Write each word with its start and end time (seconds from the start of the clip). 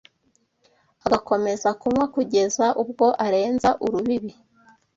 agakomeza 1.05 1.69
kunywa, 1.79 2.05
kugeza 2.15 2.65
ubwo 2.81 3.05
arenza 3.25 3.69
urubibi, 3.85 4.31